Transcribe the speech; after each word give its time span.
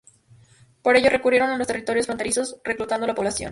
Por 0.81 0.95
ello, 0.95 1.11
recurrieron 1.11 1.51
a 1.51 1.57
los 1.59 1.67
territorios 1.67 2.07
fronterizos 2.07 2.59
reclutando 2.63 3.03
a 3.03 3.07
la 3.09 3.13
población. 3.13 3.49